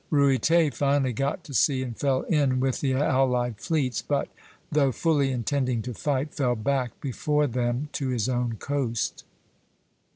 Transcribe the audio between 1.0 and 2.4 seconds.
got to sea and fell